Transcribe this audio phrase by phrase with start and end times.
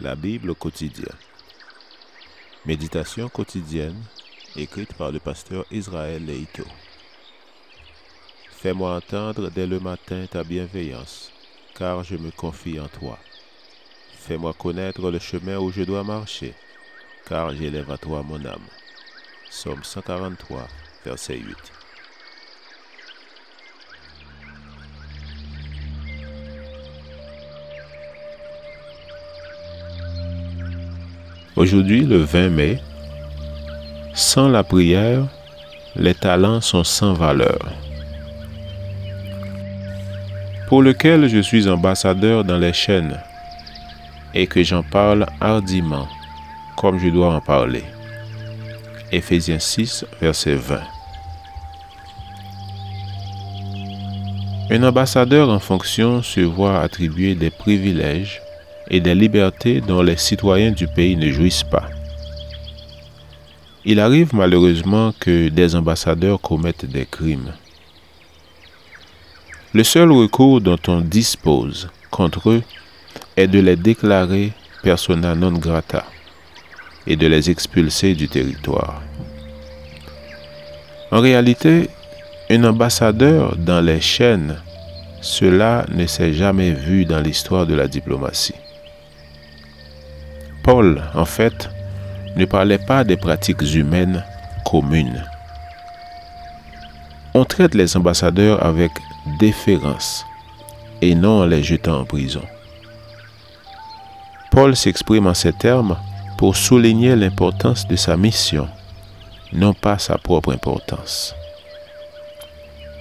[0.00, 1.12] La Bible quotidienne.
[2.64, 4.02] Méditation quotidienne
[4.56, 6.64] écrite par le pasteur Israël Leito.
[8.50, 11.30] Fais-moi entendre dès le matin ta bienveillance,
[11.74, 13.18] car je me confie en toi.
[14.16, 16.54] Fais-moi connaître le chemin où je dois marcher,
[17.26, 18.68] car j'élève à toi mon âme.
[19.50, 20.66] Somme 143,
[21.04, 21.79] verset 8.
[31.56, 32.78] Aujourd'hui, le 20 mai,
[34.14, 35.26] sans la prière,
[35.96, 37.58] les talents sont sans valeur.
[40.68, 43.18] Pour lequel je suis ambassadeur dans les chaînes
[44.32, 46.06] et que j'en parle hardiment,
[46.76, 47.82] comme je dois en parler.
[49.10, 50.80] Éphésiens 6, verset 20.
[54.70, 58.40] Un ambassadeur en fonction se voit attribuer des privilèges
[58.90, 61.88] et des libertés dont les citoyens du pays ne jouissent pas.
[63.84, 67.54] Il arrive malheureusement que des ambassadeurs commettent des crimes.
[69.72, 72.62] Le seul recours dont on dispose contre eux
[73.36, 76.04] est de les déclarer persona non grata
[77.06, 79.00] et de les expulser du territoire.
[81.12, 81.88] En réalité,
[82.50, 84.56] un ambassadeur dans les chaînes,
[85.20, 88.54] cela ne s'est jamais vu dans l'histoire de la diplomatie.
[90.62, 91.70] Paul, en fait,
[92.36, 94.24] ne parlait pas des pratiques humaines
[94.64, 95.24] communes.
[97.34, 98.90] On traite les ambassadeurs avec
[99.38, 100.24] déférence
[101.00, 102.42] et non en les jetant en prison.
[104.50, 105.96] Paul s'exprime en ces termes
[106.36, 108.68] pour souligner l'importance de sa mission,
[109.52, 111.34] non pas sa propre importance.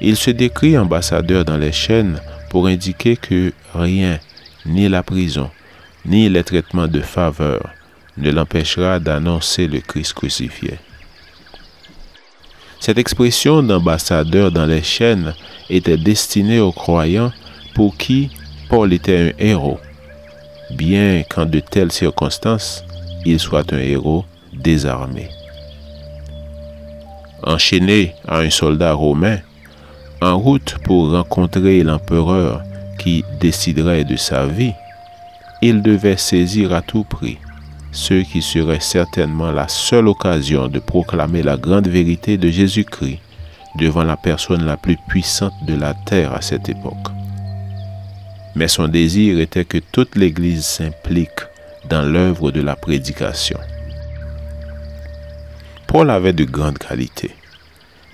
[0.00, 4.18] Il se décrit ambassadeur dans les chaînes pour indiquer que rien,
[4.66, 5.50] ni la prison,
[6.06, 7.70] ni les traitements de faveur
[8.16, 10.78] ne l'empêchera d'annoncer le Christ crucifié.
[12.80, 15.34] Cette expression d'ambassadeur dans les chaînes
[15.68, 17.32] était destinée aux croyants
[17.74, 18.30] pour qui
[18.68, 19.80] Paul était un héros,
[20.70, 22.84] bien qu'en de telles circonstances,
[23.24, 25.28] il soit un héros désarmé.
[27.42, 29.38] Enchaîné à un soldat romain,
[30.20, 32.62] en route pour rencontrer l'empereur
[32.98, 34.72] qui déciderait de sa vie,
[35.62, 37.38] il devait saisir à tout prix
[37.96, 43.20] ce qui serait certainement la seule occasion de proclamer la grande vérité de Jésus-Christ
[43.76, 47.08] devant la personne la plus puissante de la terre à cette époque.
[48.54, 51.40] Mais son désir était que toute l'Église s'implique
[51.88, 53.58] dans l'œuvre de la prédication.
[55.86, 57.34] Paul avait de grandes qualités.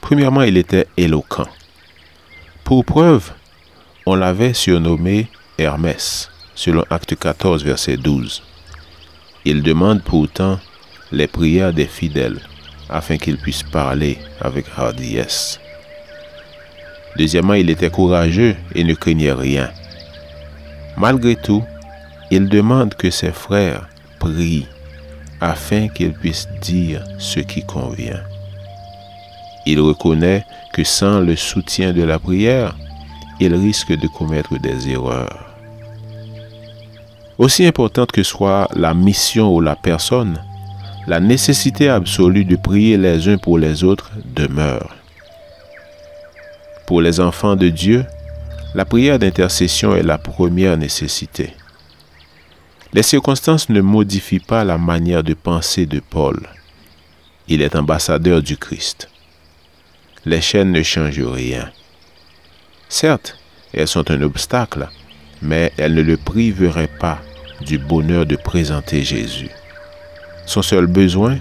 [0.00, 1.48] Premièrement, il était éloquent.
[2.64, 3.32] Pour preuve,
[4.06, 8.42] on l'avait surnommé Hermès selon Acte 14, verset 12.
[9.44, 10.58] Il demande pourtant
[11.12, 12.40] les prières des fidèles
[12.88, 15.60] afin qu'ils puissent parler avec hardiesse.
[17.16, 19.70] Deuxièmement, il était courageux et ne craignait rien.
[20.96, 21.62] Malgré tout,
[22.30, 23.88] il demande que ses frères
[24.18, 24.66] prient
[25.40, 28.22] afin qu'ils puissent dire ce qui convient.
[29.66, 32.76] Il reconnaît que sans le soutien de la prière,
[33.40, 35.55] il risque de commettre des erreurs.
[37.38, 40.40] Aussi importante que soit la mission ou la personne,
[41.06, 44.96] la nécessité absolue de prier les uns pour les autres demeure.
[46.86, 48.06] Pour les enfants de Dieu,
[48.74, 51.52] la prière d'intercession est la première nécessité.
[52.92, 56.40] Les circonstances ne modifient pas la manière de penser de Paul.
[57.48, 59.08] Il est ambassadeur du Christ.
[60.24, 61.70] Les chaînes ne changent rien.
[62.88, 63.38] Certes,
[63.74, 64.88] elles sont un obstacle,
[65.42, 67.20] mais elles ne le priveraient pas
[67.60, 69.50] du bonheur de présenter Jésus.
[70.46, 71.38] Son seul besoin,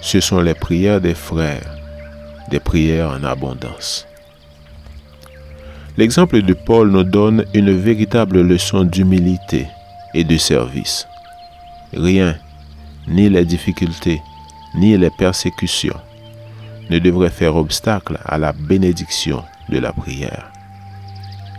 [0.00, 1.76] ce sont les prières des frères,
[2.50, 4.06] des prières en abondance.
[5.96, 9.66] L'exemple de Paul nous donne une véritable leçon d'humilité
[10.12, 11.06] et de service.
[11.92, 12.36] Rien,
[13.06, 14.20] ni les difficultés,
[14.74, 16.00] ni les persécutions,
[16.90, 20.50] ne devrait faire obstacle à la bénédiction de la prière.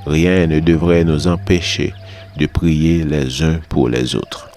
[0.06, 1.94] Rien ne devrait nous empêcher
[2.38, 4.50] de prier les uns pour les autres.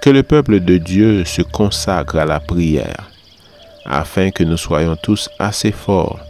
[0.00, 3.08] Que le peuple de Dieu se consacre à la prière,
[3.84, 6.20] afin que nous soyons tous assez forts,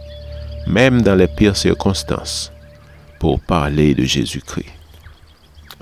[0.67, 2.51] même dans les pires circonstances,
[3.19, 4.71] pour parler de Jésus-Christ.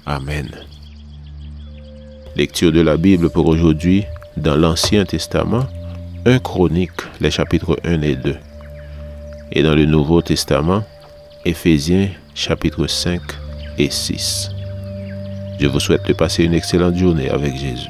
[0.06, 0.50] Amen.
[2.36, 4.06] Lecture de la Bible pour aujourd'hui
[4.38, 5.66] dans l'Ancien Testament,
[6.26, 8.38] 1 Chronique, les chapitres 1 et 2.
[9.52, 10.84] Et dans le Nouveau Testament,
[11.44, 13.20] Éphésiens chapitre 5
[13.80, 14.52] et 6.
[15.60, 17.90] Je vous souhaite de passer une excellente journée avec Jésus.